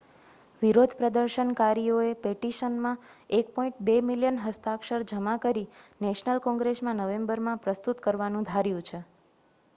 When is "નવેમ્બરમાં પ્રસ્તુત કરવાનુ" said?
7.03-8.45